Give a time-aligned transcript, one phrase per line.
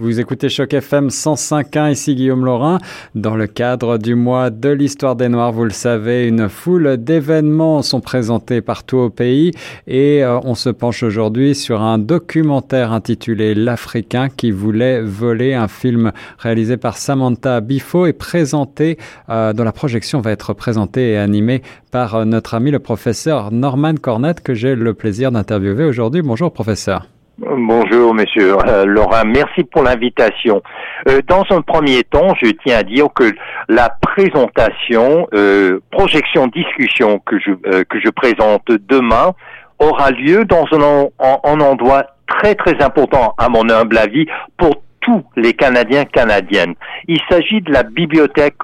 [0.00, 2.78] Vous écoutez Choc FM 105.1, ici Guillaume Laurin.
[3.16, 7.82] Dans le cadre du mois de l'histoire des Noirs, vous le savez, une foule d'événements
[7.82, 9.50] sont présentés partout au pays
[9.88, 15.66] et euh, on se penche aujourd'hui sur un documentaire intitulé L'Africain qui voulait voler, un
[15.66, 18.98] film réalisé par Samantha Bifo et présenté,
[19.30, 23.50] euh, dont la projection va être présentée et animée par euh, notre ami le professeur
[23.50, 26.22] Norman Cornette que j'ai le plaisir d'interviewer aujourd'hui.
[26.22, 27.08] Bonjour professeur.
[27.40, 29.22] Bonjour, monsieur euh, Laurent.
[29.24, 30.60] Merci pour l'invitation.
[31.08, 33.30] Euh, dans un premier temps, je tiens à dire que
[33.68, 37.52] la présentation, euh, projection, discussion que je
[37.84, 39.34] que je présente demain
[39.78, 41.06] aura lieu dans un,
[41.44, 46.74] un, endroit très très important à mon humble avis pour tous les Canadiens canadiennes.
[47.06, 48.56] Il s'agit de la bibliothèque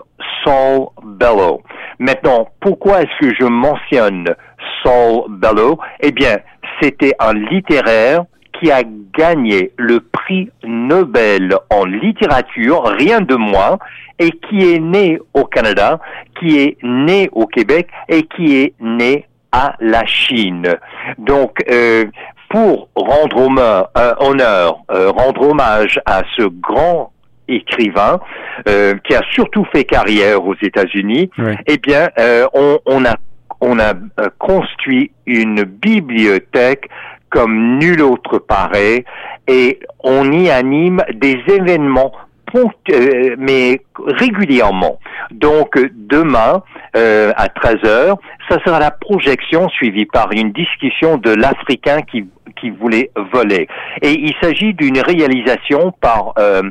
[0.42, 1.62] Saul Bellow.
[2.00, 4.34] Maintenant, pourquoi est-ce que je mentionne
[4.82, 5.78] Saul Bellow?
[6.00, 6.38] Eh bien,
[6.80, 8.24] c'était un littéraire
[8.58, 8.82] qui a
[9.16, 13.78] gagné le prix Nobel en littérature, rien de moins,
[14.18, 16.00] et qui est né au Canada,
[16.38, 20.77] qui est né au Québec et qui est né à la Chine.
[21.19, 22.06] Donc, euh,
[22.55, 27.12] pour rendre honneur, euh, honneur euh, rendre hommage à ce grand
[27.48, 28.20] écrivain
[28.69, 31.30] euh, qui a surtout fait carrière aux États-Unis,
[31.66, 32.08] eh bien,
[32.55, 33.16] on, on a
[33.60, 33.94] on a
[34.38, 36.88] construit une bibliothèque
[37.34, 39.04] comme nul autre paraît,
[39.48, 42.12] et on y anime des événements
[42.56, 44.98] euh, mais régulièrement.
[45.32, 46.62] Donc demain
[46.96, 48.16] euh, à 13h,
[48.48, 52.26] ça sera la projection suivie par une discussion de l'Africain qui
[52.61, 53.69] qui voulait voler.
[54.03, 56.62] Et il s'agit d'une réalisation par euh,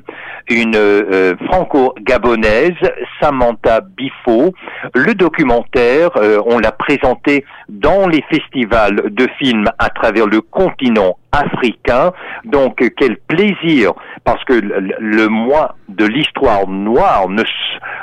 [0.49, 2.77] une euh, franco-gabonaise,
[3.21, 4.53] Samantha Bifo.
[4.93, 11.17] Le documentaire, euh, on l'a présenté dans les festivals de films à travers le continent
[11.31, 12.11] africain.
[12.45, 17.43] Donc quel plaisir, parce que le, mois de l'histoire noire ne,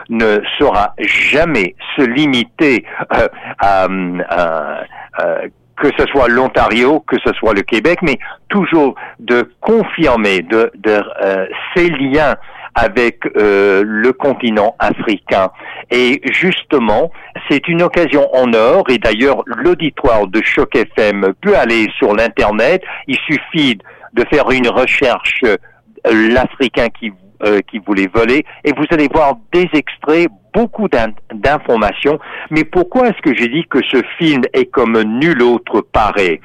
[0.08, 4.82] ne saura jamais se limiter à, à,
[5.12, 5.42] à
[5.80, 8.18] que ce soit l'Ontario, que ce soit le Québec, mais
[8.48, 12.36] toujours de confirmer de, euh, ces liens
[12.74, 15.50] avec euh, le continent africain.
[15.90, 17.10] Et justement,
[17.48, 22.82] c'est une occasion en or, et d'ailleurs l'auditoire de Choc FM peut aller sur l'Internet,
[23.08, 23.78] il suffit
[24.12, 25.56] de faire une recherche euh,
[26.04, 27.12] l'Africain qui
[27.42, 30.88] euh, qui voulait voler, et vous allez voir des extraits, beaucoup
[31.32, 32.18] d'informations.
[32.50, 36.40] Mais pourquoi est-ce que j'ai dit que ce film est comme nul autre paraît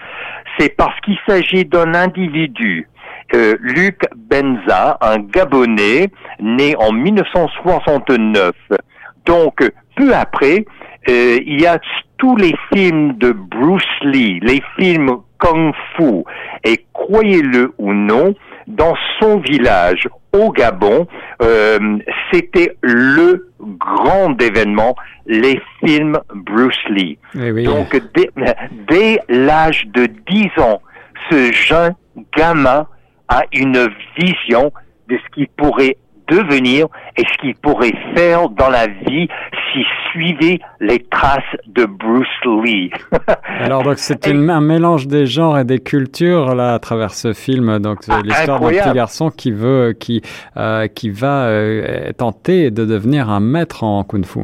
[0.57, 2.87] C'est parce qu'il s'agit d'un individu,
[3.33, 8.53] euh, Luc Benza, un Gabonais, né en 1969.
[9.25, 10.65] Donc, peu après,
[11.09, 11.79] euh, il y a
[12.17, 16.23] tous les films de Bruce Lee, les films Kung Fu,
[16.63, 18.33] et croyez-le ou non,
[18.67, 21.07] dans son village au Gabon,
[21.41, 21.97] euh,
[22.31, 24.95] c'était le grand événement,
[25.25, 27.17] les films Bruce Lee.
[27.35, 27.99] Eh Donc
[28.87, 30.81] dès, l'âge de 10 ans,
[31.29, 31.95] ce jeune
[32.35, 32.87] gamin
[33.27, 33.89] a une
[34.19, 34.71] vision
[35.07, 35.97] de ce qui pourrait
[36.27, 36.87] devenir
[37.17, 39.27] et ce qu'il pourrait faire dans la vie
[39.71, 42.27] s'il suivait les traces de Bruce
[42.63, 42.91] Lee.
[43.59, 47.79] Alors donc c'est un mélange des genres et des cultures là à travers ce film.
[47.79, 50.21] Donc ah, l'histoire d'un petit garçon qui veut qui
[50.57, 54.41] euh, qui va euh, tenter de devenir un maître en kung-fu.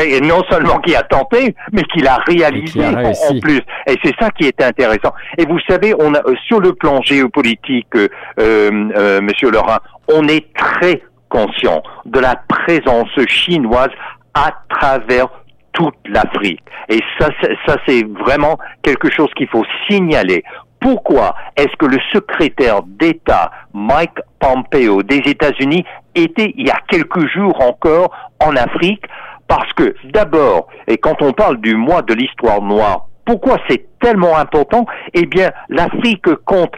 [0.00, 3.60] Et non seulement qui a tenté, mais qu'il a réalisé en plus.
[3.86, 5.12] Et c'est ça qui est intéressant.
[5.38, 9.78] Et vous savez, on a euh, sur le plan géopolitique, euh, euh, Monsieur Laurent,
[10.12, 13.90] on est très conscient de la présence chinoise
[14.34, 15.28] à travers
[15.72, 16.62] toute l'Afrique.
[16.88, 17.28] Et ça,
[17.66, 20.42] ça c'est vraiment quelque chose qu'il faut signaler.
[20.80, 25.84] Pourquoi est-ce que le secrétaire d'État Mike Pompeo des États-Unis
[26.14, 29.04] était il y a quelques jours encore en Afrique
[29.48, 34.36] Parce que d'abord, et quand on parle du mois de l'histoire noire, pourquoi c'est tellement
[34.36, 34.86] important?
[35.12, 36.74] Eh bien, l'Afrique compte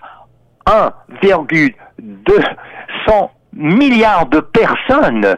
[0.67, 1.73] 1,2
[3.53, 5.37] milliards de personnes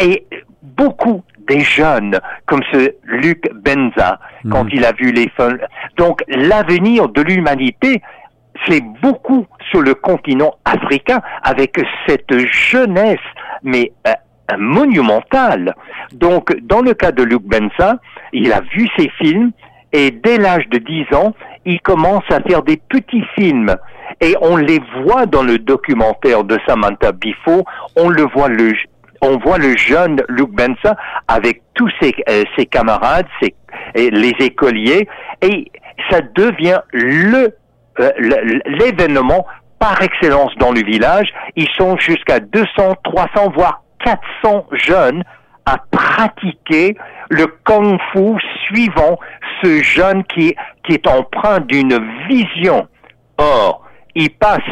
[0.00, 0.26] et
[0.62, 4.18] beaucoup des jeunes, comme ce Luc Benza,
[4.50, 4.70] quand mhm.
[4.72, 5.60] il a vu les feux.
[5.96, 8.02] Donc l'avenir de l'humanité,
[8.66, 13.18] c'est beaucoup sur le continent africain, avec cette jeunesse,
[13.62, 14.12] mais euh,
[14.58, 15.74] monumentale.
[16.12, 17.96] Donc dans le cas de Luc Benza,
[18.32, 19.52] il a vu ces films,
[19.92, 21.34] et dès l'âge de 10 ans,
[21.64, 23.74] il commence à faire des petits films.
[24.20, 27.64] Et on les voit dans le documentaire de Samantha Bifo,
[27.96, 28.72] on le voit le,
[29.20, 30.94] on voit le jeune Luke Benson
[31.28, 33.54] avec tous ses, euh, ses camarades, ses,
[33.94, 35.08] les écoliers,
[35.42, 35.70] et
[36.10, 37.54] ça devient le
[37.98, 38.10] euh,
[38.66, 39.46] l'événement
[39.78, 41.32] par excellence dans le village.
[41.56, 45.24] Ils sont jusqu'à 200, 300, voire 400 jeunes
[45.66, 46.96] à pratiquer
[47.28, 49.18] le kung fu suivant
[49.62, 50.54] ce jeune qui,
[50.88, 51.98] est empreint d'une
[52.28, 52.86] vision.
[53.38, 54.62] Or, il passe,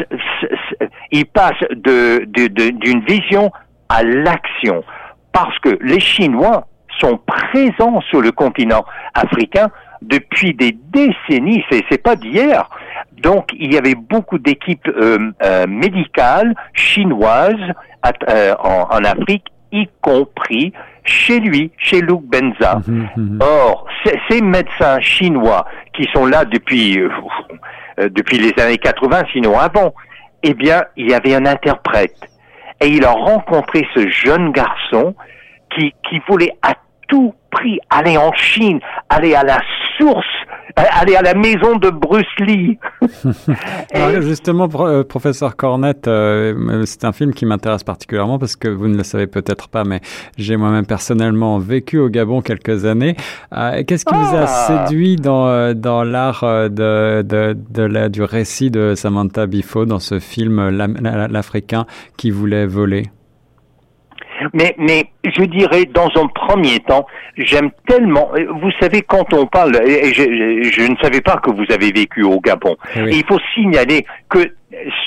[1.01, 3.51] d'une vision
[3.89, 4.83] à l'action
[5.33, 6.65] parce que les Chinois
[6.99, 9.69] sont présents sur le continent africain
[10.01, 12.69] depuis des décennies, c'est, c'est pas d'hier.
[13.21, 17.55] Donc il y avait beaucoup d'équipes euh, euh, médicales chinoises
[18.29, 22.81] euh, en, en, Afrique, y compris chez lui, chez Luc Benza.
[22.87, 23.39] Mhm, mhm.
[23.41, 23.87] Or,
[24.29, 26.99] ces médecins chinois qui sont là depuis
[27.97, 29.93] depuis les années 80, sinon avant,
[30.43, 32.29] eh bien, il y avait un interprète.
[32.81, 35.15] Et il a rencontré ce jeune garçon
[35.73, 36.73] qui, qui voulait à
[37.07, 38.79] tout prix aller en Chine,
[39.09, 39.59] aller à la
[39.97, 40.25] source
[40.77, 42.77] euh, aller à la maison de Bruce Lee.
[44.21, 48.97] justement, euh, professeur Cornette, euh, c'est un film qui m'intéresse particulièrement parce que vous ne
[48.97, 50.01] le savez peut-être pas, mais
[50.37, 53.15] j'ai moi-même personnellement vécu au Gabon quelques années.
[53.87, 54.85] Qu'est-ce qui vous a ah!
[54.87, 60.19] séduit dans, dans l'art de, de, de la, du récit de Samantha Bifo dans ce
[60.19, 61.85] film L'Africain
[62.17, 63.03] qui voulait voler?
[64.53, 67.05] Mais, mais je dirais, dans un premier temps,
[67.37, 68.31] j'aime tellement.
[68.61, 70.23] Vous savez, quand on parle, et je,
[70.69, 72.75] je, ne savais pas que vous avez vécu au Gabon.
[72.95, 74.51] Eh il faut signaler que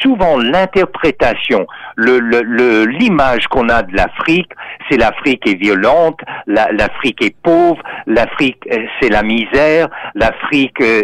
[0.01, 1.67] souvent l'interprétation,
[1.97, 4.51] l'image qu'on a de l'Afrique,
[4.89, 11.03] c'est l'Afrique est violente, l'Afrique est pauvre, l'Afrique euh, c'est la misère, l'Afrique euh,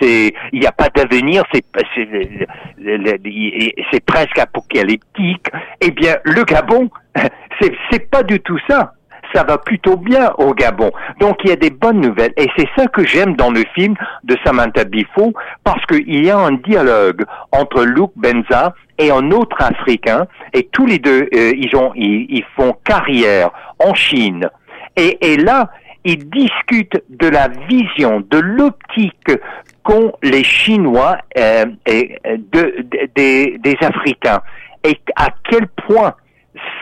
[0.00, 1.64] c'est il n'y a pas d'avenir, c'est
[4.04, 5.46] presque apocalyptique.
[5.80, 6.90] Eh bien, le Gabon,
[7.90, 8.92] c'est pas du tout ça
[9.34, 10.90] ça va plutôt bien au Gabon.
[11.20, 12.32] Donc il y a des bonnes nouvelles.
[12.36, 13.94] Et c'est ça que j'aime dans le film
[14.24, 15.32] de Samantha Bifo,
[15.64, 20.86] parce qu'il y a un dialogue entre Luke Benza et un autre Africain, et tous
[20.86, 21.92] les deux, euh, ils, ont,
[22.56, 24.48] font carrière en Chine.
[24.96, 25.70] Et, là,
[26.04, 29.30] ils discutent de la vision, de l'optique
[29.82, 32.18] qu'ont les Chinois euh, et
[33.14, 34.42] des, des Africains,
[34.84, 36.14] et à quel point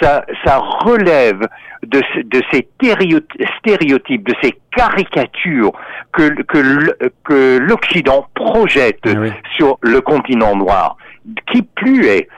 [0.00, 1.46] ça, ça relève
[1.86, 5.72] de, de ces stéréotypes, de ces caricatures
[6.12, 10.96] que, l'Occident projette ah sur le continent noir.
[11.52, 12.28] Qui plus est,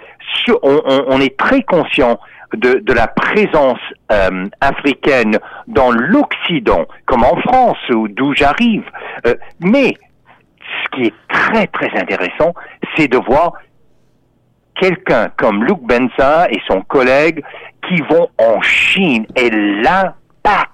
[0.63, 2.19] on, on, est très conscient
[2.55, 3.79] de, de la présence
[4.11, 5.39] euh, africaine
[5.69, 8.85] dans l'Occident, comme en France, d'où j'arrive.
[9.27, 9.95] Euh, mais
[10.83, 12.55] ce qui est très très intéressant,
[12.97, 13.53] c'est de voir
[14.81, 17.43] quelqu'un comme Luc Benza et son collègue
[17.89, 20.71] qui vont en Chine et l'impact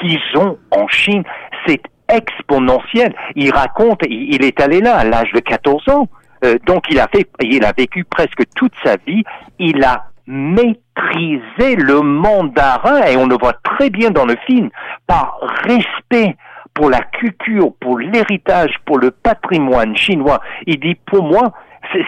[0.00, 1.24] qu'ils ont en Chine,
[1.66, 3.14] c'est exponentiel.
[3.36, 6.08] Il raconte, il, est allé là à l'âge de 14 ans,
[6.44, 9.22] euh, donc il a fait, il a vécu presque toute sa vie,
[9.58, 14.70] il a maîtrisé le mandarin et on le voit très bien dans le film
[15.06, 16.36] par respect
[16.74, 20.40] pour la culture, pour l'héritage, pour le patrimoine chinois.
[20.66, 21.52] Il dit pour moi,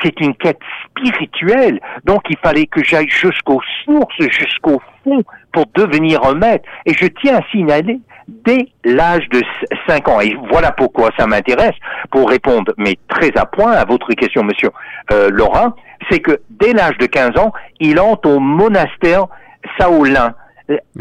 [0.02, 1.80] c'est une quête spirituelle.
[2.04, 6.64] Donc il fallait que j'aille jusqu'aux sources, jusqu'au fond pour devenir un maître.
[6.86, 9.42] Et je tiens à signaler dès l'âge de
[9.86, 10.20] 5 ans.
[10.20, 11.74] Et voilà pourquoi ça m'intéresse,
[12.10, 14.70] pour répondre, mais très à point à votre question, monsieur
[15.12, 15.74] euh, Laurent,
[16.10, 19.26] c'est que dès l'âge de 15 ans, il entre au monastère
[19.78, 20.34] Shaolin.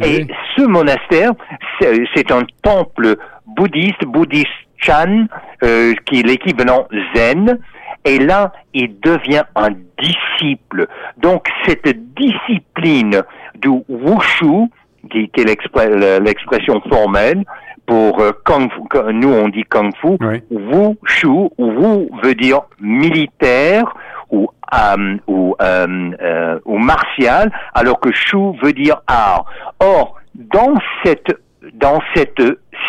[0.01, 0.27] Et
[0.57, 1.31] ce monastère,
[1.79, 3.15] c'est un temple
[3.45, 5.27] bouddhiste, bouddhiste Chan,
[5.63, 7.59] euh, qui est l'équivalent zen,
[8.05, 10.87] et là, il devient un disciple.
[11.17, 13.21] Donc, cette discipline
[13.55, 14.69] du wushu,
[15.09, 17.43] qui, est l'expression formelle,
[17.85, 18.81] pour euh, kung fu,
[19.11, 20.17] nous on dit kung fu,
[20.49, 23.91] wushu, wu veut dire militaire
[24.29, 29.45] ou euh, ou, euh, euh, ou martial, alors que shu veut dire art.
[29.79, 31.37] Or, dans cette
[31.73, 32.41] dans cette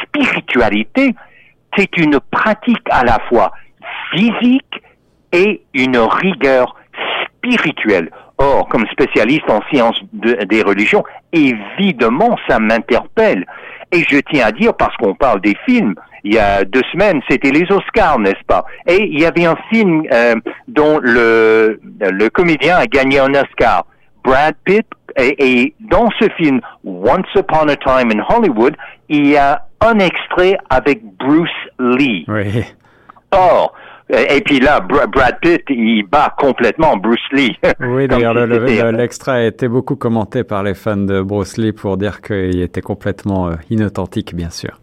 [0.04, 1.14] spiritualité,
[1.76, 3.50] c'est une pratique à la fois
[4.12, 4.82] physique
[5.33, 6.77] et une rigueur
[7.27, 8.11] spirituelle.
[8.39, 13.47] Or, comme spécialiste en sciences des religions, évidemment, ça m'interpelle.
[13.93, 17.21] Et je tiens à dire, parce qu'on parle des films, il y a deux semaines,
[17.29, 18.65] c'était les Oscars, n'est-ce pas?
[18.87, 20.35] Et il y avait un film euh,
[20.69, 23.85] dont le, le comédien a gagné un Oscar,
[24.25, 24.87] Brad Pitt,
[25.19, 28.77] et, et, dans ce film, Once Upon a Time in Hollywood,
[29.09, 32.25] il y a un extrait avec Bruce Lee.
[32.29, 32.65] Oui.
[33.33, 33.75] Or,
[34.12, 37.59] et puis là, Brad Pitt, il bat complètement Bruce Lee.
[37.81, 38.35] Oui, d'ailleurs,
[38.92, 42.81] l'extrait a été beaucoup commenté par les fans de Bruce Lee pour dire qu'il était
[42.81, 44.78] complètement euh, inauthentique, bien sûr.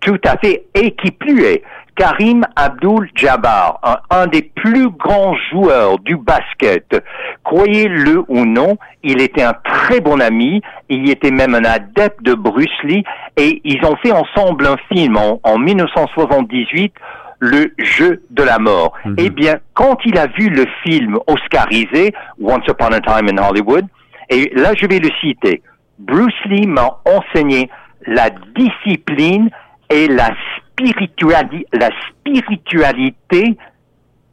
[0.00, 0.64] tout à fait.
[0.74, 1.62] Et qui plus est,
[2.00, 6.96] Karim Abdul-Jabbar, un, des plus grands joueurs du basket.
[7.44, 12.32] Croyez-le ou non, il était un très bon ami, il était même un adepte de
[12.32, 13.04] Bruce Lee,
[13.36, 16.94] et ils ont fait ensemble un film en, 1978
[17.40, 18.92] le jeu de la mort.
[19.04, 19.16] Mhm.
[19.18, 23.86] Eh bien, quand il a vu le film oscarisé, Once Upon a Time in Hollywood,
[24.28, 25.62] et là je vais le citer,
[25.98, 27.68] Bruce Lee m'a enseigné
[28.06, 29.50] la discipline
[29.90, 33.56] et la spiritualité, la spiritualité,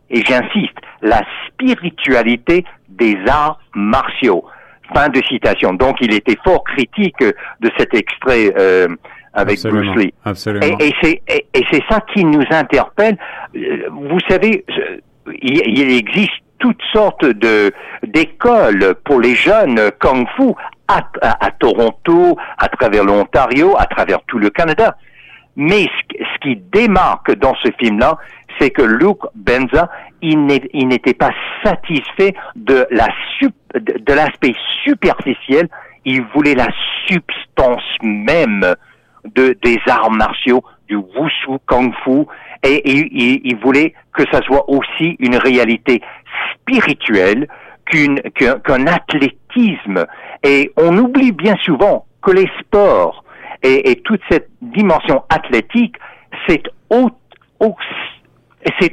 [0.09, 4.45] et j'insiste, la spiritualité des arts martiaux.
[4.93, 5.73] Fin de citation.
[5.73, 8.87] Donc il était fort critique de cet extrait euh,
[9.37, 10.13] avec Bruce Lee.
[10.25, 10.77] Absolument.
[10.79, 10.93] Et,
[11.53, 13.17] et c'est ça qui nous interpelle.
[13.55, 14.65] Euh, vous savez,
[15.41, 17.71] il, il existe toutes sortes de
[18.03, 20.53] d'écoles pour les jeunes kung fu
[20.87, 24.95] à, à, Toronto, à travers l'Ontario, à travers tout le Canada.
[25.55, 28.17] Mais ce, qui démarque dans ce film-là,
[28.59, 29.89] c'est que Luke Benza,
[30.21, 31.31] il n'était pas
[31.63, 33.07] satisfait de la
[33.73, 35.67] de, l'aspect superficiel,
[36.05, 36.69] il voulait la
[37.07, 38.75] substance même
[39.35, 42.25] de des arts martiaux, du wushu, kung fu,
[42.63, 42.81] et,
[43.43, 46.01] il, voulait que ça soit aussi une réalité
[46.53, 47.47] spirituelle
[47.85, 50.05] qu'un athlétisme.
[50.43, 53.23] Et on oublie bien souvent que les sports
[53.63, 55.95] et, toute cette dimension athlétique,
[56.47, 56.63] c'est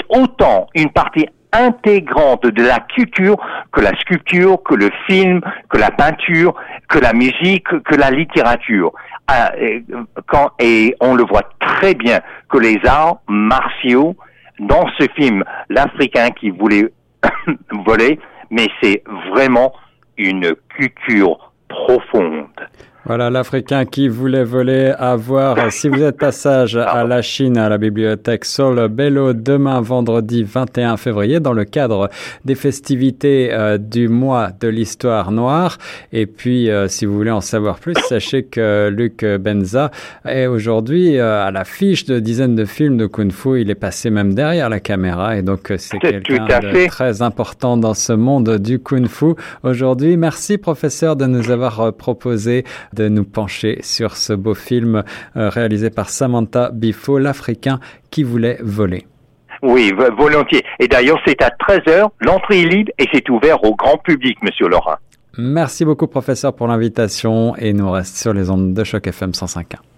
[0.08, 3.36] autant une partie intégrante de la culture
[3.72, 6.54] que la sculpture, que le film, que la peinture,
[6.88, 8.92] que la musique, que la littérature.
[9.26, 9.52] Ah,
[10.58, 14.16] et on le voit très bien que les arts martiaux,
[14.58, 16.92] dans ce film, l'Africain qui voulait
[17.86, 18.18] voler,
[18.50, 19.72] mais c'est vraiment
[20.16, 22.46] une culture profonde.
[23.06, 25.70] Voilà, l'Africain qui voulait voler à voir.
[25.70, 30.96] Si vous êtes passage à la Chine, à la bibliothèque Sol Bello, demain vendredi 21
[30.96, 32.08] février, dans le cadre
[32.46, 35.76] des festivités euh, du mois de l'histoire noire.
[36.14, 39.90] Et puis, euh, si vous voulez en savoir plus, sachez que Luc Benza
[40.24, 43.60] est aujourd'hui euh, à l'affiche de dizaines de films de Kung Fu.
[43.60, 47.92] Il est passé même derrière la caméra et donc c'est quelqu'un de très important dans
[47.92, 49.34] ce monde du Kung Fu.
[49.62, 55.02] Aujourd'hui, merci professeur de nous avoir proposé de nous pencher sur ce beau film
[55.36, 59.06] euh, réalisé par Samantha Bifo, l'Africain qui voulait voler.
[59.62, 60.62] Oui, volontiers.
[60.78, 64.68] Et d'ailleurs, c'est à 13h, l'entrée est libre et c'est ouvert au grand public, Monsieur
[64.68, 64.96] Laurent.
[65.38, 69.93] Merci beaucoup, professeur, pour l'invitation et nous reste sur les ondes de choc FM 105.1.